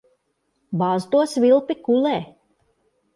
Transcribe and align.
Bāz 0.81 1.05
to 1.11 1.19
svilpi 1.33 1.75
kulē. 1.89 2.15